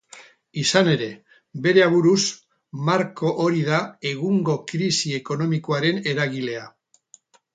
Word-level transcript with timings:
Izan 0.59 0.87
ere, 0.93 1.09
bere 1.65 1.83
aburuz, 1.87 2.23
marko 2.87 3.33
hori 3.43 3.61
da 3.69 3.81
egungo 4.13 4.57
krisi 4.71 5.13
ekonomikoaren 5.21 6.01
eragilea. 6.15 6.65